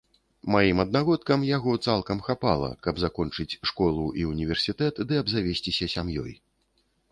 [0.53, 6.37] Маім аднагодкам яго цалкам хапала, каб закончыць школу і ўніверсітэт ды абзавесціся сям'ёй.